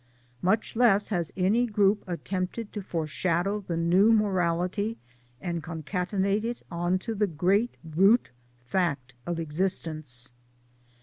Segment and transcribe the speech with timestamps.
[0.41, 4.97] Much less has any group attempted to foreshadow the new Morality,
[5.39, 8.31] and concatenate it on to the great root
[8.65, 10.33] fact of existence.